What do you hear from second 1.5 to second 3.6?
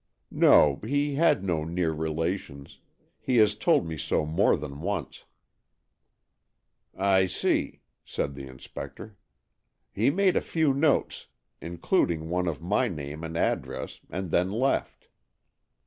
near relations. He has